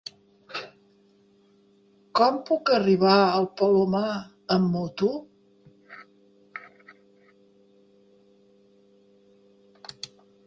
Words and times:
Com 2.19 2.39
puc 2.47 2.71
arribar 2.77 3.17
al 3.25 3.45
Palomar 3.59 4.15
amb 4.57 4.73
moto? 4.77 5.11